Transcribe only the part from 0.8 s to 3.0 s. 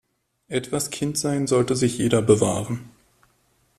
Kindsein sollte sich jeder bewahren.